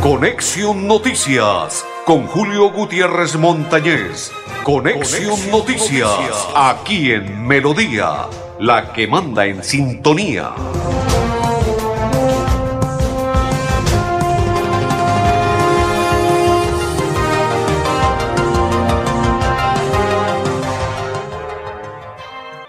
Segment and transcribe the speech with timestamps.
[0.00, 4.30] Conexión Noticias con Julio Gutiérrez Montañez.
[4.62, 8.28] Conexión, Noticias, Noticias, aquí en Melodía,
[8.60, 10.54] la que manda en sintonía.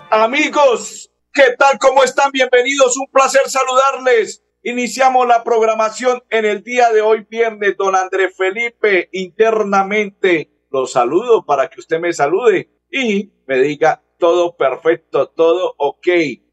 [0.09, 1.00] Amigos,
[1.33, 1.77] ¿qué tal?
[1.79, 2.31] ¿Cómo están?
[2.31, 2.97] Bienvenidos.
[2.97, 4.43] Un placer saludarles.
[4.63, 7.77] Iniciamos la programación en el día de hoy, viernes.
[7.77, 14.55] Don Andrés Felipe, internamente los saludo para que usted me salude y me diga todo
[14.55, 16.07] perfecto, todo ok,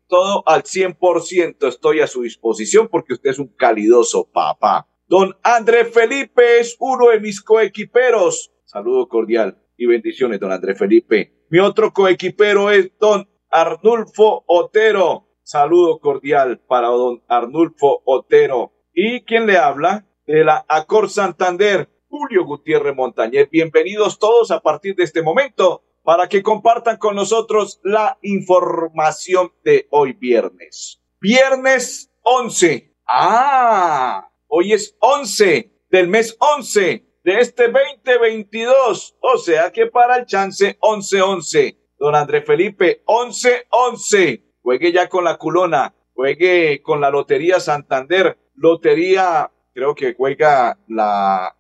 [0.07, 1.69] todo al 100%.
[1.69, 4.87] Estoy a su disposición porque usted es un calidoso papá.
[5.07, 8.53] Don Andrés Felipe es uno de mis coequiperos.
[8.65, 11.33] Saludo cordial y bendiciones, don Andrés Felipe.
[11.51, 15.27] Mi otro coequipero es don Arnulfo Otero.
[15.43, 18.73] Saludo cordial para don Arnulfo Otero.
[18.93, 20.07] ¿Y quién le habla?
[20.27, 23.49] De la Acor Santander, Julio Gutiérrez Montañez.
[23.51, 29.87] Bienvenidos todos a partir de este momento para que compartan con nosotros la información de
[29.91, 31.03] hoy viernes.
[31.21, 32.95] Viernes 11.
[33.07, 39.17] Ah, hoy es 11 del mes 11 de este 2022.
[39.21, 41.78] O sea que para el chance 11-11.
[41.99, 49.51] Don Andrés Felipe, 11-11 juegue ya con la culona, juegue con la Lotería Santander, Lotería,
[49.73, 51.57] creo que juega la,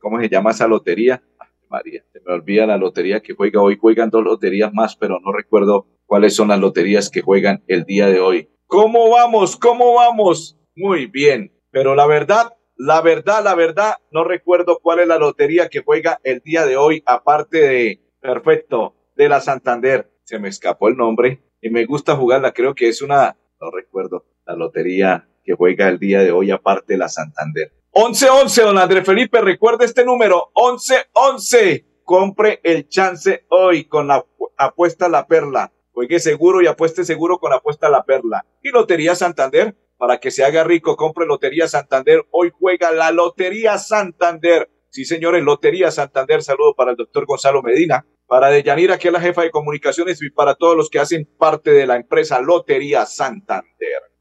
[0.00, 1.22] ¿cómo se llama esa lotería?
[1.68, 5.32] María, se me olvida la lotería que juega hoy, juegan dos loterías más, pero no
[5.32, 8.48] recuerdo cuáles son las loterías que juegan el día de hoy.
[8.66, 9.56] ¿Cómo vamos?
[9.56, 10.58] ¿Cómo vamos?
[10.74, 15.68] Muy bien, pero la verdad, la verdad, la verdad, no recuerdo cuál es la lotería
[15.68, 20.10] que juega el día de hoy, aparte de, perfecto, de la Santander.
[20.24, 22.52] Se me escapó el nombre, y me gusta jugarla.
[22.52, 26.94] Creo que es una, no recuerdo, la lotería que juega el día de hoy, aparte
[26.94, 27.72] de la Santander.
[27.92, 31.84] 11-11, don Andrés Felipe, recuerde este número, 11-11.
[32.04, 34.24] Compre el chance hoy con la
[34.56, 35.72] apuesta la perla.
[35.92, 38.44] Juegue seguro y apueste seguro con apuesta a la perla.
[38.62, 42.24] Y Lotería Santander, para que se haga rico, compre Lotería Santander.
[42.30, 44.70] Hoy juega la Lotería Santander.
[44.88, 46.42] Sí, señores, Lotería Santander.
[46.42, 50.30] Saludo para el doctor Gonzalo Medina, para Deyanira, que es la jefa de comunicaciones, y
[50.30, 53.64] para todos los que hacen parte de la empresa Lotería Santander.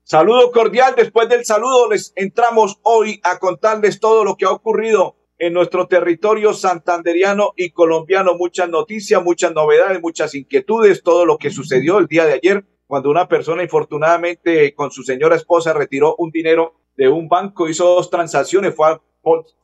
[0.01, 0.95] Saludo cordial.
[0.97, 5.85] Después del saludo, les entramos hoy a contarles todo lo que ha ocurrido en nuestro
[5.85, 8.33] territorio santanderiano y colombiano.
[8.33, 13.11] Muchas noticias, muchas novedades, muchas inquietudes, todo lo que sucedió el día de ayer cuando
[13.11, 18.09] una persona infortunadamente con su señora esposa retiró un dinero de un banco, hizo dos
[18.09, 19.01] transacciones, fue al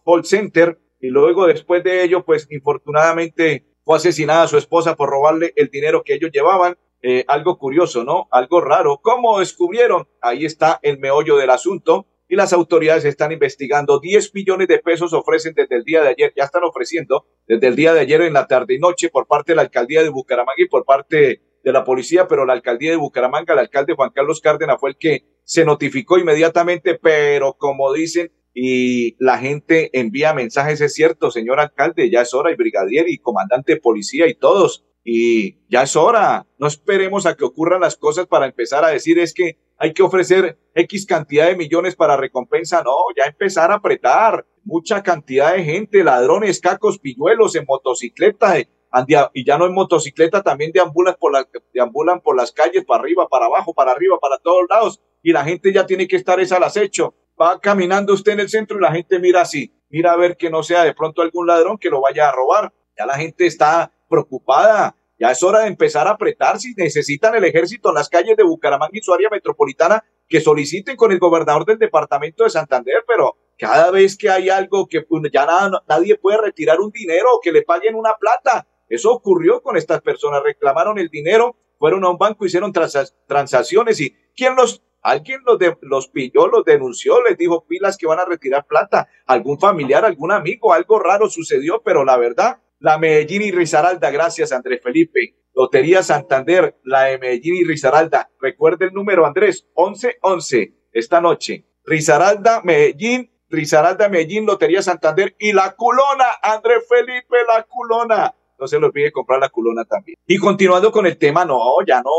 [0.06, 5.54] call center y luego después de ello, pues infortunadamente fue asesinada su esposa por robarle
[5.56, 6.78] el dinero que ellos llevaban.
[7.02, 8.28] Eh, algo curioso, ¿no?
[8.32, 9.00] Algo raro.
[9.02, 10.08] ¿Cómo descubrieron?
[10.22, 14.00] Ahí está el meollo del asunto y las autoridades están investigando.
[14.00, 17.76] 10 millones de pesos ofrecen desde el día de ayer, ya están ofreciendo desde el
[17.76, 20.56] día de ayer en la tarde y noche por parte de la alcaldía de Bucaramanga
[20.58, 24.42] y por parte de la policía, pero la alcaldía de Bucaramanga, el alcalde Juan Carlos
[24.42, 30.80] Cárdenas fue el que se notificó inmediatamente, pero como dicen, y la gente envía mensajes,
[30.80, 35.58] es cierto, señor alcalde, ya es hora, y brigadier y comandante policía y todos, y
[35.68, 39.34] ya es hora, no esperemos a que ocurran las cosas para empezar a decir es
[39.34, 44.46] que hay que ofrecer X cantidad de millones para recompensa, no, ya empezar a apretar,
[44.64, 50.72] mucha cantidad de gente, ladrones, cacos, pilluelos en motocicleta, y ya no en motocicleta, también
[50.72, 54.66] deambulan por, la, deambulan por las calles, para arriba, para abajo, para arriba, para todos
[54.70, 58.42] lados, y la gente ya tiene que estar esa al acecho va caminando usted en
[58.42, 61.22] el centro y la gente mira así, mira a ver que no sea de pronto
[61.22, 62.74] algún ladrón que lo vaya a robar.
[62.98, 67.44] Ya la gente está preocupada, ya es hora de empezar a apretar si necesitan el
[67.44, 71.66] ejército en las calles de Bucaramanga y su área metropolitana que soliciten con el gobernador
[71.66, 76.18] del departamento de Santander, pero cada vez que hay algo que pues, ya nada, nadie
[76.18, 78.68] puede retirar un dinero o que le paguen una plata.
[78.90, 84.16] Eso ocurrió con estas personas, reclamaron el dinero, fueron a un banco, hicieron transacciones y
[84.36, 88.26] ¿quién los Alguien los, de, los pilló, los denunció, les dijo pilas que van a
[88.26, 89.08] retirar plata.
[89.28, 94.52] Algún familiar, algún amigo, algo raro sucedió, pero la verdad, la Medellín y Risaralda, gracias
[94.52, 95.36] Andrés Felipe.
[95.54, 98.32] Lotería Santander, la de Medellín y Risaralda.
[98.42, 101.68] Recuerde el número, Andrés, 1111, esta noche.
[101.84, 108.34] Risaralda, Medellín, Risaralda, Medellín, Lotería Santander y la culona, Andrés Felipe, la culona.
[108.58, 110.18] No se le olvide comprar la culona también.
[110.26, 112.10] Y continuando con el tema, no, ya no.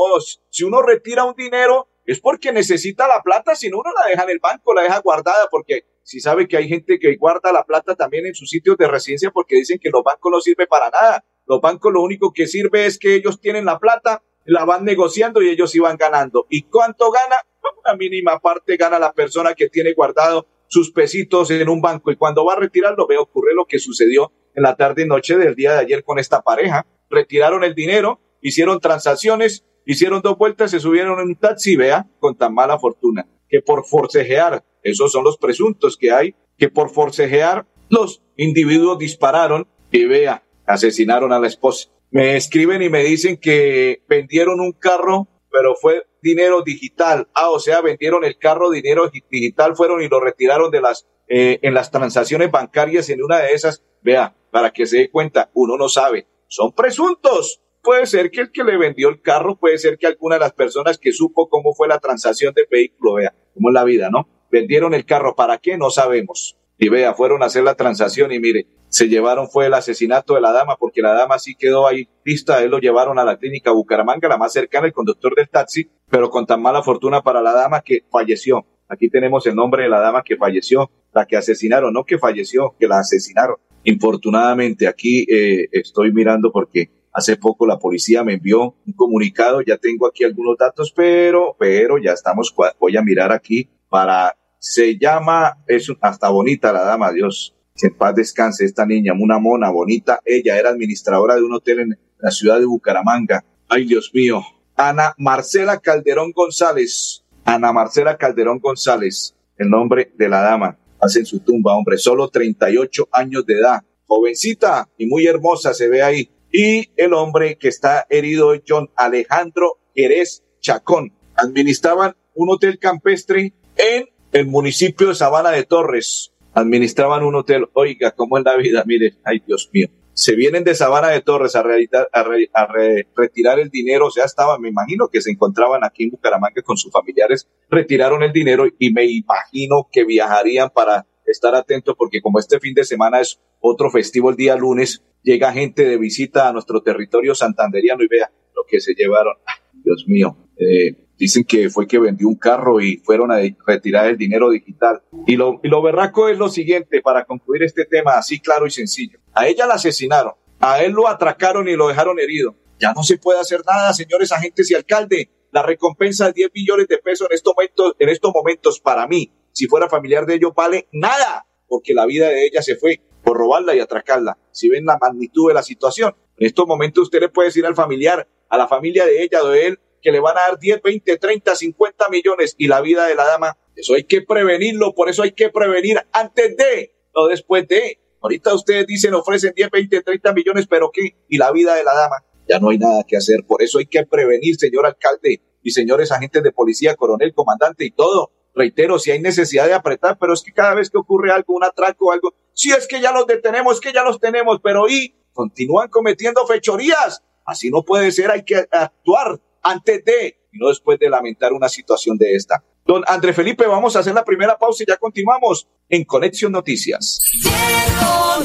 [0.51, 4.23] Si uno retira un dinero, es porque necesita la plata, si no uno la deja
[4.25, 7.65] en el banco, la deja guardada, porque si sabe que hay gente que guarda la
[7.65, 10.89] plata también en sus sitios de residencia porque dicen que los bancos no sirven para
[10.89, 11.25] nada.
[11.47, 15.43] Los bancos lo único que sirve es que ellos tienen la plata, la van negociando
[15.43, 16.47] y ellos iban ganando.
[16.49, 17.37] ¿Y cuánto gana?
[17.85, 22.17] una mínima parte gana la persona que tiene guardado sus pesitos en un banco y
[22.17, 25.55] cuando va a retirarlo ve ocurre lo que sucedió en la tarde y noche del
[25.55, 26.87] día de ayer con esta pareja.
[27.09, 32.37] Retiraron el dinero, hicieron transacciones, hicieron dos vueltas, se subieron en un taxi, vea, con
[32.37, 37.67] tan mala fortuna, que por forcejear, esos son los presuntos que hay, que por forcejear
[37.89, 41.89] los individuos dispararon y vea, asesinaron a la esposa.
[42.11, 47.29] Me escriben y me dicen que vendieron un carro, pero fue dinero digital.
[47.35, 51.59] Ah, o sea, vendieron el carro, dinero digital, fueron y lo retiraron de las, eh,
[51.63, 53.83] en las transacciones bancarias en una de esas.
[54.03, 56.27] Vea, para que se dé cuenta, uno no sabe.
[56.49, 57.61] Son presuntos.
[57.87, 60.53] Puede ser que el que le vendió el carro, puede ser que alguna de las
[60.53, 64.29] personas que supo cómo fue la transacción del vehículo, vea, cómo es la vida, ¿no?
[64.51, 65.79] Vendieron el carro, ¿para qué?
[65.79, 66.57] No sabemos.
[66.79, 70.41] Y vea, fueron a hacer la transacción y mire, se llevaron fue el asesinato de
[70.41, 73.71] la dama, porque la dama sí quedó ahí lista, él lo llevaron a la clínica
[73.71, 77.53] Bucaramanga, la más cercana, el conductor del taxi, pero con tan mala fortuna para la
[77.53, 78.67] dama que falleció.
[78.89, 82.75] Aquí tenemos el nombre de la dama que falleció, la que asesinaron, no que falleció,
[82.81, 83.59] que la asesinaron.
[83.85, 89.79] Infortunadamente, aquí eh, estoy mirando porque hace poco la policía me envió un comunicado, ya
[89.79, 95.57] tengo aquí algunos datos, pero, pero ya estamos, voy a mirar aquí para, se llama,
[95.67, 100.21] es hasta bonita la dama, Dios, que en paz descanse esta niña, una mona bonita,
[100.27, 103.45] ella era administradora de un hotel en la ciudad de Bucaramanga.
[103.69, 104.43] Ay, Dios mío.
[104.77, 107.25] Ana Marcela Calderón González.
[107.45, 110.79] Ana Marcela Calderón González, el nombre de la dama
[111.15, 116.03] en su tumba, hombre, solo 38 años de edad, jovencita y muy hermosa se ve
[116.03, 116.29] ahí.
[116.53, 121.13] Y el hombre que está herido es John Alejandro Jerez Chacón.
[121.35, 126.33] Administraban un hotel campestre en el municipio de Sabana de Torres.
[126.55, 128.83] Administraban un hotel, oiga, ¿cómo es la vida?
[128.87, 132.69] Mire, ay Dios mío se vienen de Sabana de Torres a, a,
[133.15, 136.79] retirar el dinero, o sea, estaban, me imagino que se encontraban aquí en Bucaramanga con
[136.79, 142.39] sus familiares, retiraron el dinero y me imagino que viajarían para estar atentos porque como
[142.39, 146.53] este fin de semana es otro festivo el día lunes, llega gente de visita a
[146.53, 149.35] nuestro territorio santanderiano y vea lo que se llevaron.
[149.73, 154.17] Dios mío, eh, dicen que fue que vendió un carro y fueron a retirar el
[154.17, 155.03] dinero digital.
[155.27, 158.71] Y lo, y lo berraco es lo siguiente, para concluir este tema así claro y
[158.71, 159.19] sencillo.
[159.35, 162.55] A ella la asesinaron, a él lo atracaron y lo dejaron herido.
[162.79, 165.31] Ya no se puede hacer nada, señores agentes y alcalde.
[165.51, 169.33] La recompensa de 10 millones de pesos en estos momentos, en estos momentos para mí,
[169.57, 173.39] si fuera familiar de ellos, vale nada, porque la vida de ella se fue por
[173.39, 174.37] robarla y atracarla.
[174.53, 177.75] Si ven la magnitud de la situación, en estos momentos usted le puede decir al
[177.75, 180.83] familiar, a la familia de ella o de él, que le van a dar 10,
[180.83, 185.09] 20, 30, 50 millones y la vida de la dama, eso hay que prevenirlo, por
[185.09, 187.99] eso hay que prevenir antes de, no después de.
[188.21, 191.17] Ahorita ustedes dicen, ofrecen 10, 20, 30 millones, pero ¿qué?
[191.31, 192.17] Y la vida de la dama,
[192.47, 193.47] ya no hay nada que hacer.
[193.47, 197.91] Por eso hay que prevenir, señor alcalde y señores agentes de policía, coronel, comandante y
[197.91, 198.33] todo.
[198.57, 201.63] Reitero, si hay necesidad de apretar, pero es que cada vez que ocurre algo, un
[201.63, 204.89] atraco o algo, si es que ya los detenemos, es que ya los tenemos, pero
[204.89, 207.23] y continúan cometiendo fechorías.
[207.45, 211.69] Así no puede ser, hay que actuar antes de y no después de lamentar una
[211.69, 212.65] situación de esta.
[212.87, 217.21] Don André Felipe, vamos a hacer la primera pausa y ya continuamos en Conexión Noticias.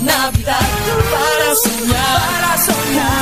[0.03, 0.59] Navidad
[1.11, 3.21] para soñar, para soñar.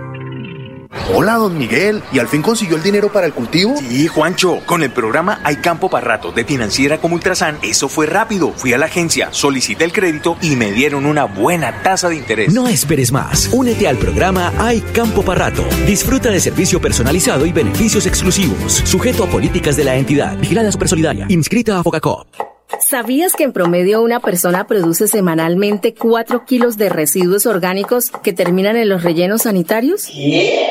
[1.13, 2.01] Hola, don Miguel.
[2.13, 3.75] ¿Y al fin consiguió el dinero para el cultivo?
[3.77, 4.59] Sí, Juancho.
[4.65, 8.51] Con el programa Hay Campo para Rato de Financiera como Ultrasan, eso fue rápido.
[8.53, 12.53] Fui a la agencia, solicité el crédito y me dieron una buena tasa de interés.
[12.53, 13.49] No esperes más.
[13.51, 15.63] Únete al programa Hay Campo para Rato.
[15.85, 18.73] Disfruta de servicio personalizado y beneficios exclusivos.
[18.85, 20.37] Sujeto a políticas de la entidad.
[20.37, 21.25] Vigilada Supersolidaria.
[21.29, 22.27] Inscrita a Focacop.
[22.79, 28.75] ¿Sabías que en promedio una persona produce semanalmente 4 kilos de residuos orgánicos que terminan
[28.75, 30.07] en los rellenos sanitarios?
[30.07, 30.70] ¿Qué?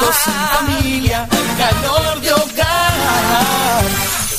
[0.00, 0.16] momentos
[0.56, 1.28] familia,
[1.58, 3.84] calor de hogar.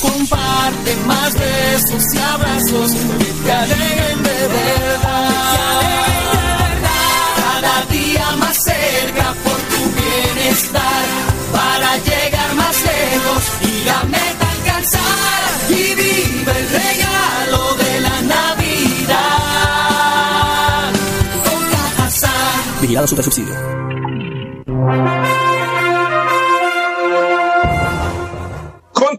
[0.00, 5.30] Comparte más besos y abrazos que te alegren de verdad.
[7.36, 11.04] Cada día más cerca por tu bienestar,
[11.52, 15.42] para llegar más lejos y la meta alcanzar.
[15.68, 19.22] Y vive el regalo de la Navidad.
[21.44, 23.54] Con Vigilado Super Subsidio.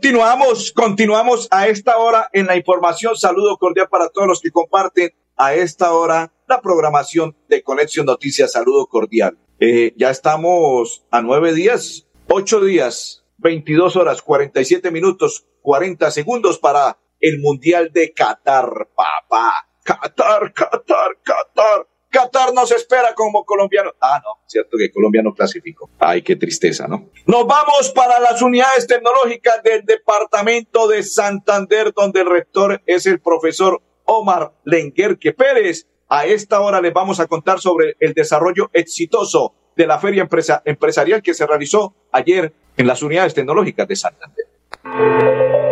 [0.03, 3.15] Continuamos, continuamos a esta hora en la información.
[3.15, 8.51] Saludo cordial para todos los que comparten a esta hora la programación de Conexión Noticias.
[8.51, 9.37] Saludo cordial.
[9.61, 16.99] Eh, ya estamos a nueve días, ocho días, 22 horas, 47 minutos, 40 segundos para
[17.21, 19.69] el Mundial de Qatar, papá.
[19.85, 21.87] Qatar, Qatar, Qatar.
[22.13, 23.91] Qatar nos espera como colombiano.
[23.99, 25.89] Ah, no, cierto que Colombia no clasificó.
[25.97, 27.09] Ay, qué tristeza, ¿no?
[27.25, 33.19] Nos vamos para las unidades tecnológicas del departamento de Santander, donde el rector es el
[33.19, 35.87] profesor Omar Lenguerque Pérez.
[36.07, 40.29] A esta hora les vamos a contar sobre el desarrollo exitoso de la feria
[40.65, 45.62] empresarial que se realizó ayer en las unidades tecnológicas de Santander.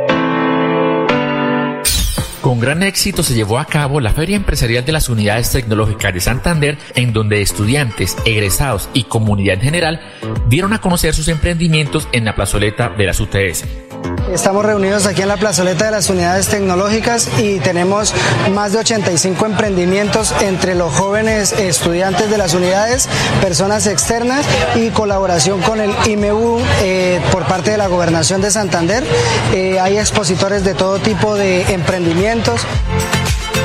[2.41, 6.21] Con gran éxito se llevó a cabo la Feria Empresarial de las Unidades Tecnológicas de
[6.21, 10.01] Santander, en donde estudiantes, egresados y comunidad en general
[10.47, 13.65] dieron a conocer sus emprendimientos en la plazoleta de las UTS.
[14.33, 18.13] Estamos reunidos aquí en la plazoleta de las unidades tecnológicas y tenemos
[18.53, 23.09] más de 85 emprendimientos entre los jóvenes estudiantes de las unidades,
[23.41, 24.45] personas externas
[24.75, 29.03] y colaboración con el IMEU eh, por parte de la Gobernación de Santander.
[29.53, 32.30] Eh, hay expositores de todo tipo de emprendimientos.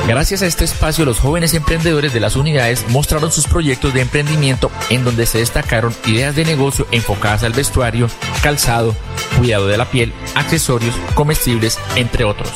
[0.07, 4.71] Gracias a este espacio, los jóvenes emprendedores de las unidades mostraron sus proyectos de emprendimiento
[4.89, 8.09] en donde se destacaron ideas de negocio enfocadas al vestuario,
[8.43, 8.93] calzado,
[9.37, 12.51] cuidado de la piel, accesorios, comestibles, entre otros.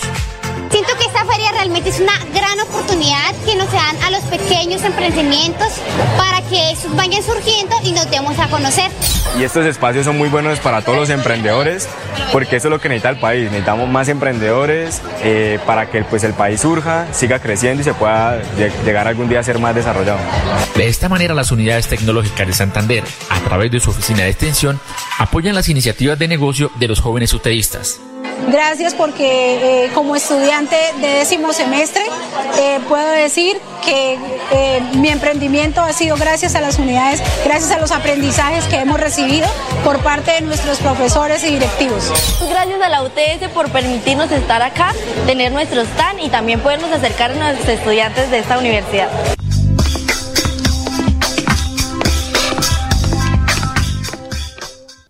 [1.14, 5.68] Esta feria realmente es una gran oportunidad que nos dan a los pequeños emprendimientos
[6.18, 8.90] para que estos vayan surgiendo y nos demos a conocer.
[9.38, 11.90] Y estos espacios son muy buenos para todos los emprendedores
[12.32, 13.44] porque eso es lo que necesita el país.
[13.52, 18.42] Necesitamos más emprendedores eh, para que pues, el país surja, siga creciendo y se pueda
[18.86, 20.20] llegar algún día a ser más desarrollado.
[20.78, 24.80] De esta manera, las unidades tecnológicas de Santander, a través de su oficina de extensión,
[25.18, 28.00] apoyan las iniciativas de negocio de los jóvenes uteístas.
[28.50, 32.04] Gracias porque eh, como estudiante de décimo semestre
[32.60, 34.18] eh, puedo decir que
[34.52, 39.00] eh, mi emprendimiento ha sido gracias a las unidades, gracias a los aprendizajes que hemos
[39.00, 39.48] recibido
[39.84, 42.12] por parte de nuestros profesores y directivos.
[42.50, 44.94] Gracias a la UTS por permitirnos estar acá,
[45.26, 49.10] tener nuestro stand y también podernos acercar a nuestros estudiantes de esta universidad.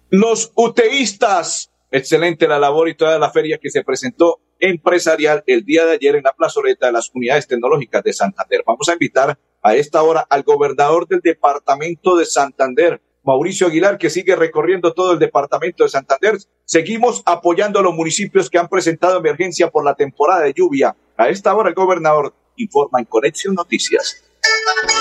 [0.10, 5.86] Los UTEístas Excelente la labor y toda la feria que se presentó empresarial el día
[5.86, 8.64] de ayer en la plazoleta de las unidades tecnológicas de Santander.
[8.66, 14.10] Vamos a invitar a esta hora al gobernador del departamento de Santander, Mauricio Aguilar, que
[14.10, 16.38] sigue recorriendo todo el departamento de Santander.
[16.64, 20.96] Seguimos apoyando a los municipios que han presentado emergencia por la temporada de lluvia.
[21.18, 24.31] A esta hora el gobernador informa en Conexión Noticias.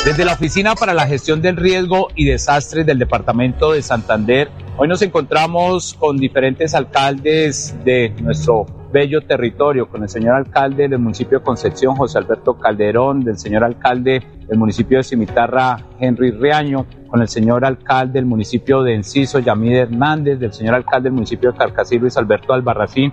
[0.04, 4.88] Desde la Oficina para la Gestión del Riesgo y Desastres del Departamento de Santander, hoy
[4.88, 11.38] nos encontramos con diferentes alcaldes de nuestro bello territorio, con el señor alcalde del municipio
[11.38, 17.20] de Concepción, José Alberto Calderón, del señor alcalde del municipio de Cimitarra, Henry Reaño, con
[17.20, 21.58] el señor alcalde del municipio de Enciso, Yamid Hernández, del señor alcalde del municipio de
[21.58, 23.12] Carcassí, Luis Alberto Albarracín,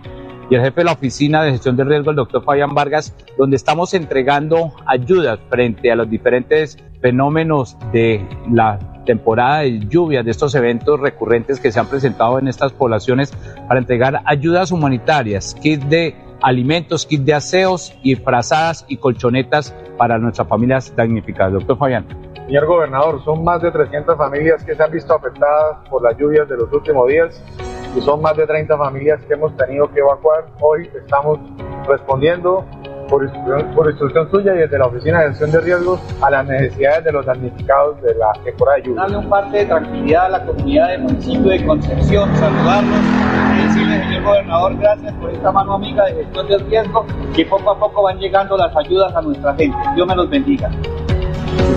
[0.50, 3.56] y el jefe de la Oficina de Gestión de Riesgo, el doctor Fabián Vargas, donde
[3.56, 10.56] estamos entregando ayudas frente a los diferentes fenómenos de la temporada de lluvias, de estos
[10.56, 13.32] eventos recurrentes que se han presentado en estas poblaciones
[13.68, 20.18] para entregar ayudas humanitarias, kits de alimentos, kits de aseos y frazadas y colchonetas para
[20.18, 21.54] nuestras familias damnificadas.
[21.54, 22.06] Doctor Fabián.
[22.46, 26.48] Señor gobernador, son más de 300 familias que se han visto afectadas por las lluvias
[26.48, 27.44] de los últimos días
[27.98, 30.46] y son más de 30 familias que hemos tenido que evacuar.
[30.60, 31.40] Hoy estamos
[31.88, 32.64] respondiendo
[33.10, 36.46] por instrucción, por instrucción suya y desde la Oficina de Gestión de Riesgos a las
[36.46, 39.02] necesidades de los damnificados de la temporada de lluvia.
[39.02, 43.00] Darle un parte de tranquilidad a la comunidad del municipio de Concepción, saludarlos
[43.56, 47.72] y decirle, señor gobernador, gracias por esta mano amiga de gestión del riesgo, que poco
[47.72, 49.78] a poco van llegando las ayudas a nuestra gente.
[49.96, 50.70] Dios me los bendiga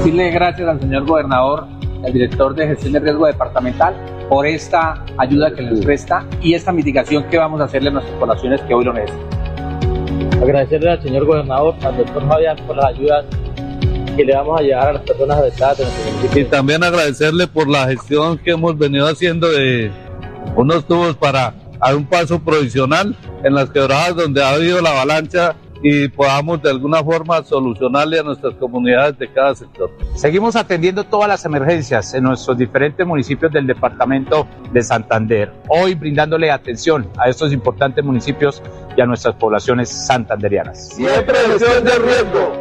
[0.00, 1.66] decirle gracias al señor gobernador,
[2.04, 3.94] al director de gestión de riesgo departamental,
[4.30, 8.16] por esta ayuda que les presta y esta mitigación que vamos a hacerle a nuestras
[8.16, 10.40] poblaciones que hoy lo necesitan.
[10.40, 13.26] Agradecerle al señor gobernador, al doctor Fabián, por las ayudas
[14.16, 16.42] que le vamos a llevar a las personas afectadas de nuestro municipio.
[16.42, 19.90] Y también agradecerle por la gestión que hemos venido haciendo de
[20.54, 25.56] unos tubos para dar un paso provisional en las quebradas donde ha habido la avalancha
[25.82, 29.90] y podamos de alguna forma solucionarle a nuestras comunidades de cada sector.
[30.14, 36.50] Seguimos atendiendo todas las emergencias en nuestros diferentes municipios del departamento de Santander, hoy brindándole
[36.50, 38.62] atención a estos importantes municipios
[38.96, 40.88] y a nuestras poblaciones santanderianas.
[40.88, 42.52] Siempre de riesgo.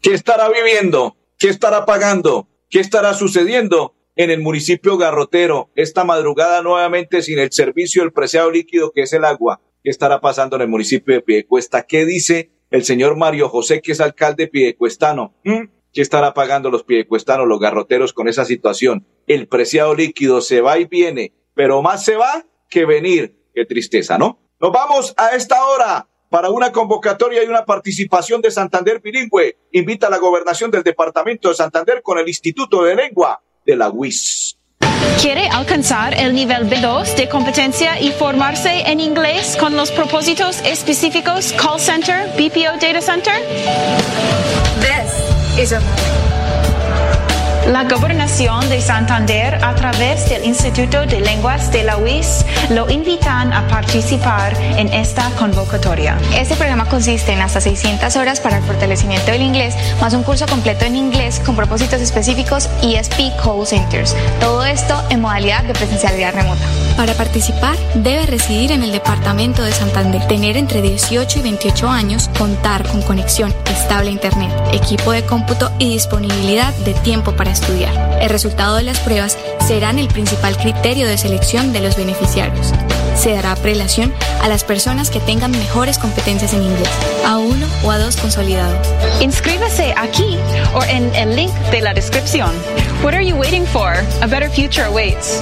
[0.00, 1.16] ¿Qué estará viviendo?
[1.38, 2.46] ¿Qué estará pagando?
[2.68, 8.50] ¿Qué estará sucediendo en el municipio garrotero esta madrugada nuevamente sin el servicio del preciado
[8.50, 9.60] líquido que es el agua?
[9.82, 11.82] ¿Qué estará pasando en el municipio de Piedecuesta?
[11.82, 15.34] ¿Qué dice el señor Mario José, que es alcalde piedecuestano?
[15.44, 15.64] ¿Mm?
[15.92, 19.06] ¿Qué estará pagando los piedecuestanos, los garroteros con esa situación?
[19.26, 23.36] El preciado líquido se va y viene, pero más se va que venir.
[23.54, 24.40] Qué tristeza, ¿no?
[24.60, 29.56] Nos vamos a esta hora para una convocatoria y una participación de Santander bilingüe.
[29.70, 33.90] Invita a la gobernación del departamento de Santander con el Instituto de Lengua de la
[33.90, 34.56] UIS.
[35.20, 41.52] ¿Quiere alcanzar el nivel B2 de competencia y formarse en inglés con los propósitos específicos
[41.54, 43.34] call center, BPO data center?
[44.80, 46.23] This is a
[47.66, 53.52] la Gobernación de Santander, a través del Instituto de Lenguas de la UIS, lo invitan
[53.52, 56.18] a participar en esta convocatoria.
[56.36, 60.46] Este programa consiste en hasta 600 horas para el fortalecimiento del inglés, más un curso
[60.46, 64.14] completo en inglés con propósitos específicos ESP Call Centers.
[64.40, 66.64] Todo esto en modalidad de presencialidad remota.
[66.96, 72.28] Para participar, debe residir en el departamento de Santander, tener entre 18 y 28 años,
[72.38, 78.18] contar con conexión estable a Internet, equipo de cómputo y disponibilidad de tiempo para estudiar.
[78.20, 82.72] El resultado de las pruebas serán el principal criterio de selección de los beneficiarios.
[83.16, 86.90] Se dará prelación a las personas que tengan mejores competencias en inglés,
[87.24, 88.86] a uno o a dos consolidados.
[89.20, 90.36] Inscríbase aquí
[90.74, 92.50] o en el link de la descripción.
[93.02, 93.94] What are you waiting for?
[94.20, 95.40] A better future awaits.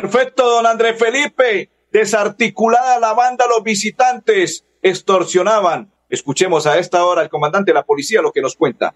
[0.00, 1.68] Perfecto, don Andrés Felipe.
[1.92, 5.92] Desarticulada la banda, los visitantes extorsionaban.
[6.08, 8.94] Escuchemos a esta hora al comandante de la policía lo que nos cuenta.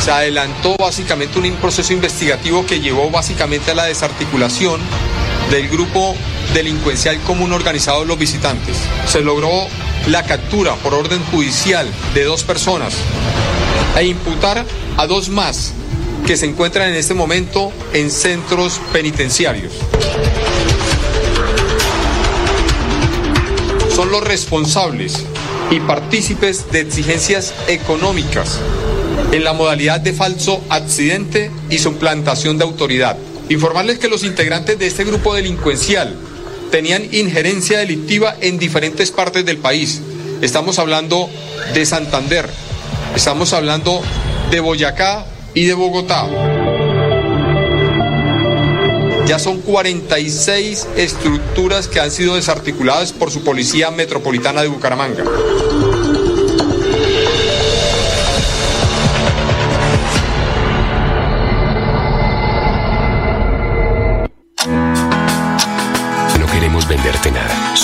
[0.00, 4.80] Se adelantó básicamente un proceso investigativo que llevó básicamente a la desarticulación
[5.52, 6.16] del grupo
[6.52, 8.76] delincuencial común organizado de los visitantes.
[9.06, 9.68] Se logró
[10.08, 12.96] la captura por orden judicial de dos personas
[13.96, 14.64] e imputar
[14.96, 15.74] a dos más
[16.26, 19.72] que se encuentran en este momento en centros penitenciarios.
[23.94, 25.24] Son los responsables
[25.70, 28.58] y partícipes de exigencias económicas
[29.32, 33.16] en la modalidad de falso accidente y suplantación de autoridad.
[33.50, 36.16] Informarles que los integrantes de este grupo delincuencial
[36.70, 40.00] tenían injerencia delictiva en diferentes partes del país.
[40.40, 41.28] Estamos hablando
[41.74, 42.48] de Santander,
[43.14, 44.02] estamos hablando
[44.50, 46.26] de Boyacá, y de Bogotá.
[49.26, 55.24] Ya son 46 estructuras que han sido desarticuladas por su Policía Metropolitana de Bucaramanga.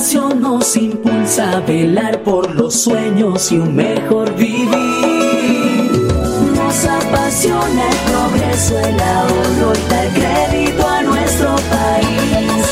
[0.00, 4.66] Pasión nos impulsa a velar por los sueños y un mejor vivir.
[6.56, 12.64] Nos apasiona el progreso, el ahorro y dar crédito a nuestro país.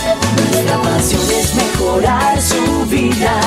[0.52, 3.40] Nuestra pasión es mejorar su vida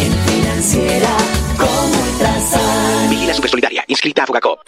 [0.00, 1.16] en financiera
[1.56, 3.08] como Ultrasan.
[3.08, 4.58] Vigila Supersolidaria, inscrita a Fogacop.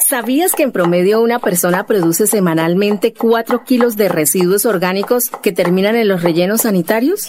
[0.00, 5.96] ¿Sabías que en promedio una persona produce semanalmente 4 kilos de residuos orgánicos que terminan
[5.96, 7.28] en los rellenos sanitarios?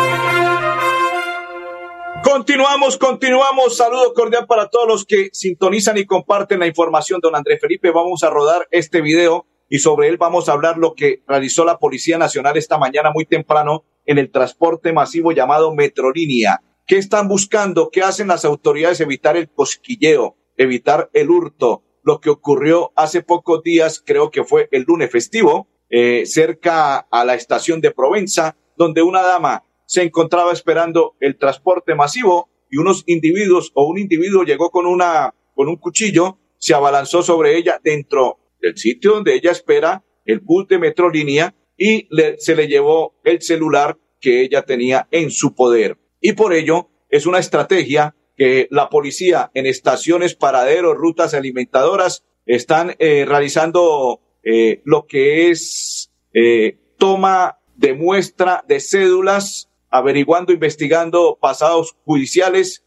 [2.23, 3.77] Continuamos, continuamos.
[3.77, 7.19] Saludo cordial para todos los que sintonizan y comparten la información.
[7.19, 10.93] Don Andrés Felipe, vamos a rodar este video y sobre él vamos a hablar lo
[10.93, 16.61] que realizó la Policía Nacional esta mañana muy temprano en el transporte masivo llamado Metrolínea.
[16.85, 17.89] ¿Qué están buscando?
[17.89, 19.01] ¿Qué hacen las autoridades?
[19.01, 21.83] Evitar el cosquilleo, evitar el hurto.
[22.03, 27.25] Lo que ocurrió hace pocos días, creo que fue el lunes festivo, eh, cerca a
[27.25, 33.03] la estación de Provenza, donde una dama se encontraba esperando el transporte masivo y unos
[33.07, 38.39] individuos o un individuo llegó con una con un cuchillo, se abalanzó sobre ella dentro
[38.61, 43.97] del sitio donde ella espera el bus de Metrolínea y se le llevó el celular
[44.21, 45.97] que ella tenía en su poder.
[46.21, 52.95] Y por ello es una estrategia que la policía en estaciones, paraderos, rutas alimentadoras están
[52.97, 61.95] eh, realizando eh, lo que es eh, toma de muestra de cédulas, averiguando, investigando pasados
[62.05, 62.85] judiciales,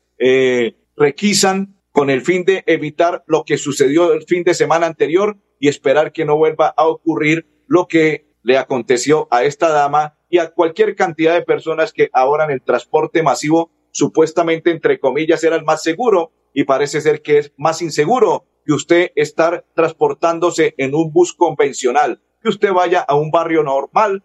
[0.96, 5.68] requisan con el fin de evitar lo que sucedió el fin de semana anterior y
[5.68, 10.50] esperar que no vuelva a ocurrir lo que le aconteció a esta dama y a
[10.50, 15.64] cualquier cantidad de personas que ahora en el transporte masivo supuestamente entre comillas era el
[15.64, 21.12] más seguro y parece ser que es más inseguro que usted estar transportándose en un
[21.12, 24.24] bus convencional, que usted vaya a un barrio normal,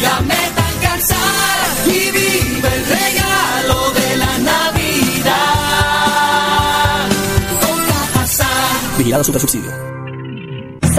[0.00, 1.86] la meta alcanzar.
[1.86, 5.36] Y vive el regalo de la Navidad.
[7.60, 8.96] Con Cajasal.
[8.98, 9.89] Vigilado Super Subsidio.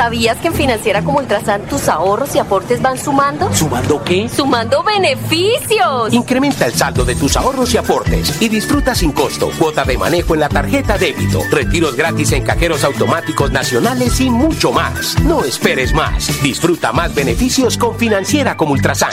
[0.02, 3.54] ¿Sabías que en Financiera como Ultrasan tus ahorros y aportes van sumando?
[3.54, 4.28] ¿Sumando qué?
[4.28, 6.12] ¡Sumando beneficios!
[6.12, 10.34] Incrementa el saldo de tus ahorros y aportes y disfruta sin costo cuota de manejo
[10.34, 15.20] en la tarjeta débito, retiros gratis en cajeros automáticos nacionales y mucho más.
[15.22, 16.42] No esperes más.
[16.42, 19.12] Disfruta más beneficios con Financiera como Ultrasan.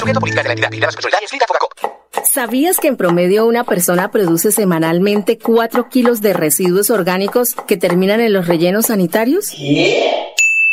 [2.25, 8.23] ¿Sabías que en promedio una persona produce semanalmente 4 kilos de residuos orgánicos que terminan
[8.23, 9.53] en los rellenos sanitarios?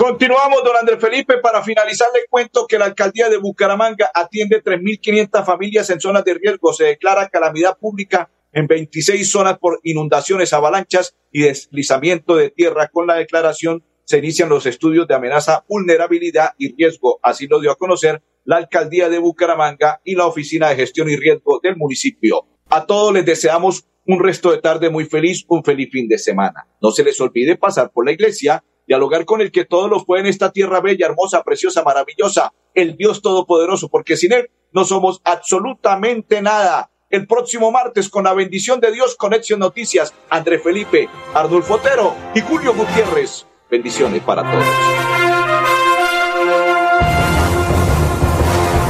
[0.00, 1.36] Continuamos, don Andrés Felipe.
[1.42, 6.32] Para finalizar, le cuento que la alcaldía de Bucaramanga atiende 3.500 familias en zonas de
[6.32, 6.72] riesgo.
[6.72, 12.88] Se declara calamidad pública en 26 zonas por inundaciones, avalanchas y deslizamiento de tierra.
[12.88, 17.20] Con la declaración se inician los estudios de amenaza, vulnerabilidad y riesgo.
[17.22, 21.16] Así lo dio a conocer la alcaldía de Bucaramanga y la oficina de gestión y
[21.16, 22.46] riesgo del municipio.
[22.70, 26.66] A todos les deseamos un resto de tarde muy feliz, un feliz fin de semana.
[26.80, 30.26] No se les olvide pasar por la iglesia dialogar con el que todos los pueden
[30.26, 35.20] en esta tierra bella, hermosa, preciosa, maravillosa, el Dios Todopoderoso, porque sin Él no somos
[35.22, 36.90] absolutamente nada.
[37.08, 42.40] El próximo martes, con la bendición de Dios, Conexión Noticias, André Felipe, Arnulfo Otero y
[42.40, 43.46] Julio Gutiérrez.
[43.70, 44.66] Bendiciones para todos.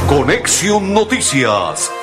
[0.09, 1.91] Conexión Noticias